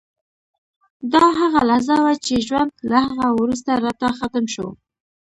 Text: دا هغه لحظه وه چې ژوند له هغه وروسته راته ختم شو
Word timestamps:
دا 1.13 1.25
هغه 1.39 1.61
لحظه 1.69 1.95
وه 2.05 2.13
چې 2.25 2.33
ژوند 2.47 2.71
له 2.91 2.99
هغه 3.07 3.27
وروسته 3.39 3.71
راته 3.85 4.07
ختم 4.19 4.45
شو 4.53 4.67